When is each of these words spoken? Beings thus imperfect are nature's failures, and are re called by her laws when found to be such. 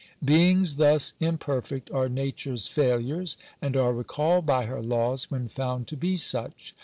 Beings 0.25 0.77
thus 0.77 1.13
imperfect 1.19 1.91
are 1.91 2.09
nature's 2.09 2.65
failures, 2.65 3.37
and 3.61 3.77
are 3.77 3.93
re 3.93 4.03
called 4.03 4.47
by 4.47 4.65
her 4.65 4.81
laws 4.81 5.29
when 5.29 5.47
found 5.47 5.85
to 5.89 5.95
be 5.95 6.17
such. 6.17 6.73